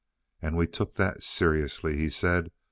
"And 0.41 0.57
we 0.57 0.65
took 0.65 0.95
that 0.95 1.21
seriously," 1.23 1.95
he 1.95 2.09
said. 2.09 2.49